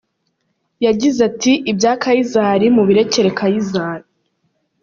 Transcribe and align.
Yagize 0.85 1.19
ati 1.29 1.51
“Ibya 1.71 1.93
Kayizari 2.01 2.65
mubirekere 2.75 3.29
Kayizari. 3.39 4.05